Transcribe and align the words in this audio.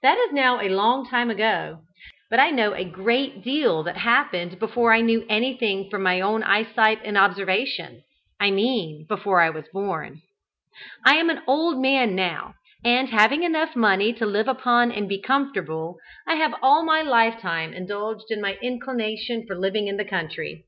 That 0.00 0.16
is 0.16 0.32
now 0.32 0.58
a 0.62 0.70
long 0.70 1.06
time 1.06 1.28
ago, 1.28 1.80
but 2.30 2.40
I 2.40 2.48
know 2.48 2.72
a 2.72 2.82
great 2.82 3.42
deal 3.44 3.82
that 3.82 3.98
happened 3.98 4.58
before 4.58 4.94
I 4.94 5.02
knew 5.02 5.26
anything 5.28 5.90
from 5.90 6.02
my 6.02 6.18
own 6.18 6.42
eyesight 6.42 7.00
and 7.04 7.18
observation 7.18 8.02
I 8.40 8.52
mean 8.52 9.04
before 9.06 9.42
I 9.42 9.50
was 9.50 9.68
born. 9.74 10.22
I 11.04 11.16
am 11.16 11.28
an 11.28 11.42
old 11.46 11.78
man 11.82 12.14
now, 12.14 12.54
and 12.86 13.10
having 13.10 13.42
enough 13.42 13.76
money 13.76 14.14
to 14.14 14.24
live 14.24 14.48
upon 14.48 14.92
and 14.92 15.10
be 15.10 15.20
comfortable, 15.20 15.98
I 16.26 16.36
have 16.36 16.54
all 16.62 16.82
my 16.82 17.02
lifetime 17.02 17.74
indulged 17.74 18.32
my 18.40 18.54
inclination 18.62 19.46
for 19.46 19.54
living 19.54 19.88
in 19.88 19.98
the 19.98 20.06
country. 20.06 20.64